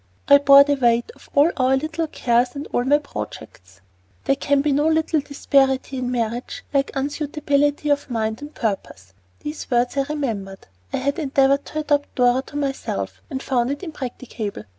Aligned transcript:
I 0.27 0.39
bore 0.39 0.63
the 0.63 0.73
weight 0.73 1.11
of 1.15 1.29
all 1.35 1.51
our 1.57 1.77
little 1.77 2.07
cares 2.07 2.55
and 2.55 2.65
all 2.73 2.83
my 2.83 2.97
projects. 2.97 3.81
"There 4.23 4.35
can 4.35 4.61
be 4.63 4.71
no 4.71 4.91
disparity 4.91 5.99
in 5.99 6.09
marriage 6.09 6.63
like 6.73 6.89
unsuitability 6.95 7.91
of 7.93 8.09
mind 8.09 8.41
and 8.41 8.51
purpose." 8.51 9.13
These 9.41 9.69
words 9.69 9.97
I 9.97 10.01
remembered. 10.09 10.65
I 10.91 10.97
had 10.97 11.19
endeavored 11.19 11.65
to 11.65 11.81
adapt 11.81 12.15
Dora 12.15 12.41
to 12.47 12.55
myself, 12.55 13.21
and 13.29 13.43
found 13.43 13.69
it 13.69 13.83
impracticable. 13.83 14.63